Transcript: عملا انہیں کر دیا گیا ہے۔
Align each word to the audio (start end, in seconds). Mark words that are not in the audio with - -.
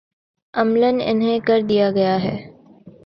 عملا 0.53 0.87
انہیں 1.01 1.39
کر 1.47 1.61
دیا 1.61 1.91
گیا 1.91 2.23
ہے۔ 2.23 2.35